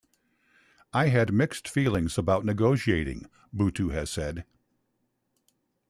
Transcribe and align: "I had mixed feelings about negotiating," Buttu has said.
"I 0.93 1.09
had 1.09 1.31
mixed 1.31 1.67
feelings 1.67 2.17
about 2.17 2.43
negotiating," 2.43 3.29
Buttu 3.55 3.89
has 3.91 4.09
said. 4.09 4.45